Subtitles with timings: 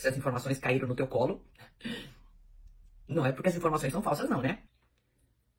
[0.00, 1.42] se as informações caíram no teu colo.
[3.06, 4.60] Não é porque as informações são falsas, não, né?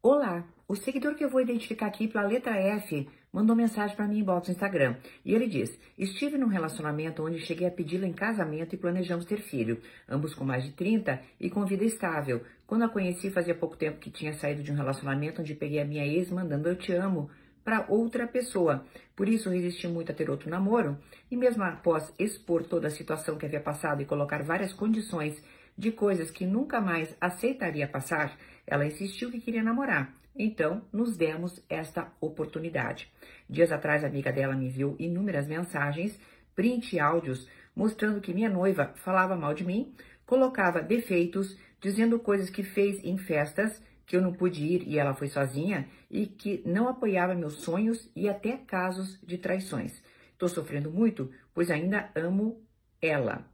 [0.02, 4.18] Olá, o seguidor que eu vou identificar aqui pela letra F mandou mensagem para mim
[4.18, 4.96] em box no Instagram.
[5.24, 9.38] E ele diz: Estive num relacionamento onde cheguei a pedi-la em casamento e planejamos ter
[9.42, 12.44] filho, ambos com mais de 30 e com vida estável.
[12.66, 15.86] Quando a conheci, fazia pouco tempo que tinha saído de um relacionamento onde peguei a
[15.86, 17.30] minha ex mandando eu te amo
[17.64, 18.86] para outra pessoa.
[19.16, 20.98] Por isso resisti muito a ter outro namoro
[21.30, 25.44] e mesmo após expor toda a situação que havia passado e colocar várias condições
[25.78, 30.14] de coisas que nunca mais aceitaria passar, ela insistiu que queria namorar.
[30.36, 33.12] Então, nos demos esta oportunidade.
[33.50, 36.20] Dias atrás, a amiga dela me enviou inúmeras mensagens,
[36.56, 39.94] print e áudios, mostrando que minha noiva falava mal de mim,
[40.26, 45.14] colocava defeitos, dizendo coisas que fez em festas, que eu não pude ir e ela
[45.14, 50.04] foi sozinha, e que não apoiava meus sonhos e até casos de traições.
[50.32, 52.66] Estou sofrendo muito, pois ainda amo
[53.02, 53.46] ela.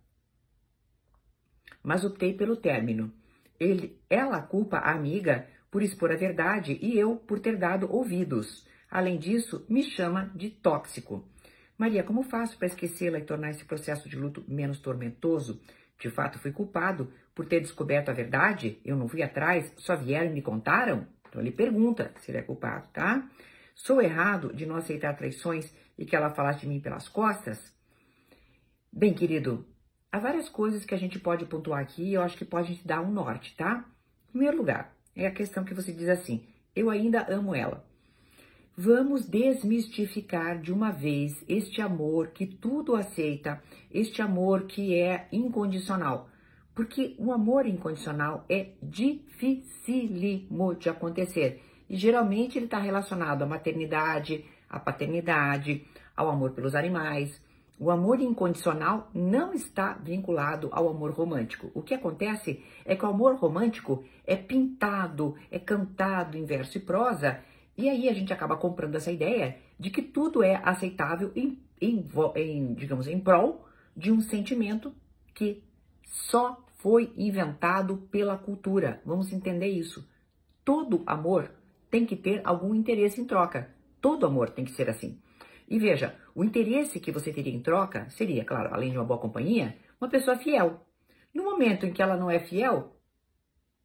[1.83, 3.13] Mas optei pelo término.
[3.59, 8.65] Ele, ela culpa a amiga por expor a verdade e eu por ter dado ouvidos.
[8.89, 11.27] Além disso, me chama de tóxico.
[11.77, 15.61] Maria, como faço para esquecê-la e tornar esse processo de luto menos tormentoso?
[15.99, 18.79] De fato, fui culpado por ter descoberto a verdade?
[18.83, 21.05] Eu não fui atrás, só vieram e me contaram?
[21.29, 23.29] Então ele pergunta se ele é culpado, tá?
[23.75, 27.71] Sou errado de não aceitar traições e que ela falasse de mim pelas costas?
[28.91, 29.67] Bem, querido,
[30.11, 32.87] há várias coisas que a gente pode pontuar aqui e eu acho que pode te
[32.87, 33.85] dar um norte, tá?
[34.29, 36.43] Em primeiro lugar, é a questão que você diz assim:
[36.75, 37.85] eu ainda amo ela.
[38.75, 46.31] Vamos desmistificar de uma vez este amor que tudo aceita, este amor que é incondicional.
[46.77, 51.59] Porque o amor incondicional é dificílimo de acontecer.
[51.89, 55.83] E geralmente ele está relacionado à maternidade, à paternidade,
[56.15, 57.41] ao amor pelos animais,
[57.79, 61.71] o amor incondicional não está vinculado ao amor romântico.
[61.73, 66.81] O que acontece é que o amor romântico é pintado, é cantado em verso e
[66.81, 67.39] prosa,
[67.75, 72.05] e aí a gente acaba comprando essa ideia de que tudo é aceitável em, em,
[72.35, 74.93] em digamos, em prol de um sentimento
[75.33, 75.63] que
[76.03, 79.01] só foi inventado pela cultura.
[79.05, 80.07] Vamos entender isso.
[80.63, 81.51] Todo amor
[81.89, 83.73] tem que ter algum interesse em troca.
[84.01, 85.19] Todo amor tem que ser assim.
[85.67, 89.19] E veja, o interesse que você teria em troca seria, claro, além de uma boa
[89.19, 90.85] companhia, uma pessoa fiel.
[91.33, 92.95] No momento em que ela não é fiel,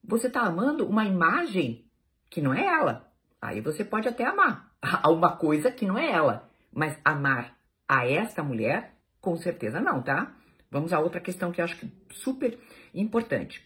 [0.05, 1.85] você está amando uma imagem
[2.31, 3.13] que não é ela.
[3.41, 6.49] Aí você pode até amar a uma coisa que não é ela.
[6.73, 7.57] Mas amar
[7.89, 10.35] a esta mulher, com certeza não, tá?
[10.73, 12.59] Vamos a outra questão que eu acho que super
[12.95, 13.63] importante.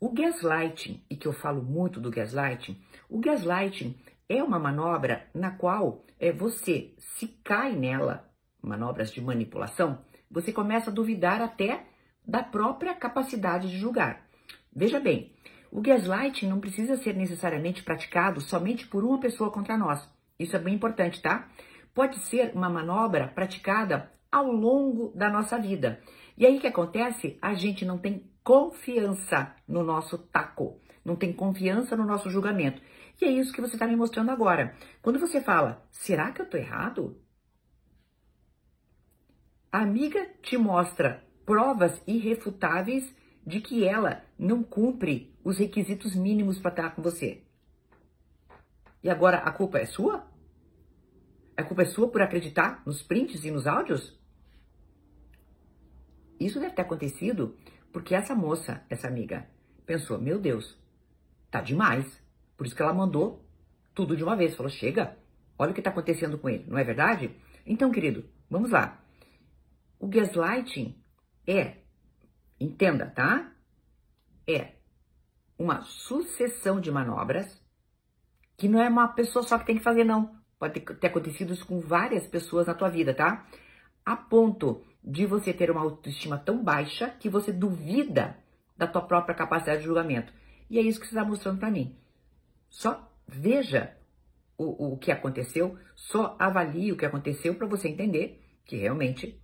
[0.00, 2.80] O gaslighting, e que eu falo muito do gaslighting,
[3.10, 3.94] o gaslighting
[4.26, 8.26] é uma manobra na qual é, você se cai nela,
[8.62, 9.98] manobras de manipulação,
[10.30, 11.84] você começa a duvidar até
[12.26, 14.26] da própria capacidade de julgar.
[14.74, 15.34] Veja bem,
[15.70, 20.08] o gaslighting não precisa ser necessariamente praticado somente por uma pessoa contra nós.
[20.38, 21.50] Isso é bem importante, tá?
[21.92, 26.00] Pode ser uma manobra praticada ao longo da nossa vida.
[26.36, 27.38] E aí o que acontece?
[27.42, 32.80] A gente não tem confiança no nosso taco, não tem confiança no nosso julgamento.
[33.20, 34.74] E é isso que você está me mostrando agora.
[35.02, 37.20] Quando você fala, será que eu estou errado?
[39.70, 43.14] A amiga te mostra provas irrefutáveis
[43.46, 47.42] de que ela não cumpre os requisitos mínimos para estar com você.
[49.02, 50.26] E agora a culpa é sua?
[51.56, 54.19] A culpa é sua por acreditar nos prints e nos áudios?
[56.40, 57.54] Isso deve ter acontecido
[57.92, 59.46] porque essa moça, essa amiga,
[59.84, 60.78] pensou: meu Deus,
[61.50, 62.20] tá demais.
[62.56, 63.46] Por isso que ela mandou
[63.94, 64.56] tudo de uma vez.
[64.56, 65.18] Falou: chega,
[65.58, 67.36] olha o que está acontecendo com ele, não é verdade?
[67.66, 69.04] Então, querido, vamos lá.
[69.98, 70.98] O gaslighting
[71.46, 71.76] é,
[72.58, 73.52] entenda, tá?
[74.48, 74.72] É
[75.58, 77.60] uma sucessão de manobras
[78.56, 80.38] que não é uma pessoa só que tem que fazer, não.
[80.58, 83.46] Pode ter, acontecido isso com várias pessoas na tua vida, tá?
[84.04, 88.36] A ponto de você ter uma autoestima tão baixa que você duvida
[88.76, 90.32] da tua própria capacidade de julgamento.
[90.68, 91.96] E é isso que você está mostrando para mim.
[92.68, 93.96] Só veja
[94.56, 99.40] o, o que aconteceu, só avalie o que aconteceu para você entender que realmente,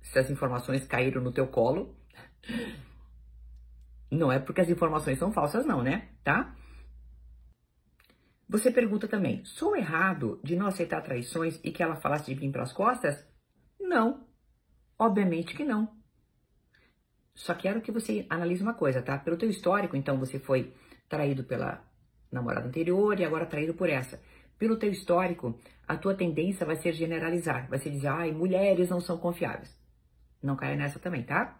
[0.00, 1.94] se as informações caíram no teu colo,
[4.10, 6.08] não é porque as informações são falsas, não, né?
[6.24, 6.56] Tá?
[8.48, 12.50] Você pergunta também: sou errado de não aceitar traições e que ela falasse de mim
[12.50, 13.24] pelas costas?
[13.78, 14.26] Não.
[15.00, 15.88] Obviamente que não.
[17.34, 19.18] Só quero que você analise uma coisa, tá?
[19.18, 20.74] Pelo teu histórico, então você foi
[21.08, 21.82] traído pela
[22.30, 24.22] namorada anterior e agora traído por essa.
[24.58, 25.58] Pelo teu histórico,
[25.88, 29.74] a tua tendência vai ser generalizar, vai ser dizer, ai, mulheres não são confiáveis.
[30.42, 31.58] Não caia nessa também, tá?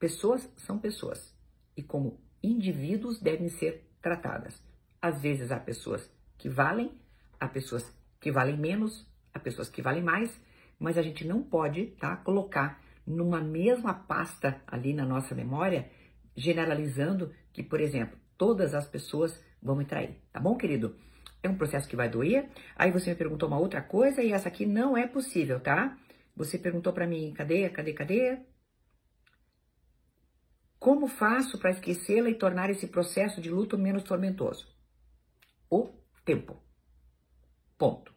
[0.00, 1.32] Pessoas são pessoas
[1.76, 4.60] e, como indivíduos, devem ser tratadas.
[5.00, 6.90] Às vezes há pessoas que valem,
[7.38, 7.88] há pessoas
[8.18, 10.42] que valem menos, há pessoas que valem mais,
[10.82, 15.88] mas a gente não pode tá, colocar numa mesma pasta ali na nossa memória,
[16.36, 20.96] generalizando que, por exemplo, todas as pessoas vão me trair, tá bom, querido?
[21.40, 22.48] É um processo que vai doer.
[22.76, 25.96] Aí você me perguntou uma outra coisa e essa aqui não é possível, tá?
[26.36, 28.38] Você perguntou para mim, cadê, cadê, cadê?
[30.80, 34.66] Como faço para esquecê-la e tornar esse processo de luto menos tormentoso?
[35.70, 35.92] O
[36.24, 36.60] tempo.
[37.78, 38.12] Ponto.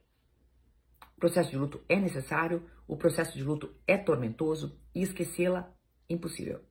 [1.18, 5.72] O processo de luto é necessário, o processo de luto é tormentoso e esquecê-la
[6.10, 6.62] impossível.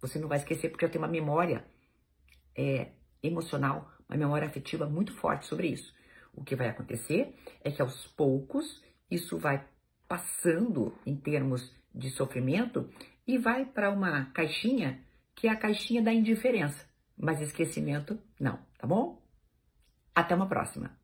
[0.00, 1.64] Você não vai esquecer porque eu tenho uma memória
[2.56, 2.92] é,
[3.22, 5.94] emocional, uma memória afetiva muito forte sobre isso.
[6.32, 9.66] O que vai acontecer é que aos poucos isso vai
[10.08, 12.90] passando em termos de sofrimento
[13.26, 15.04] e vai para uma caixinha
[15.34, 16.86] que é a caixinha da indiferença.
[17.16, 19.22] Mas esquecimento, não, tá bom?
[20.14, 21.03] Até uma próxima!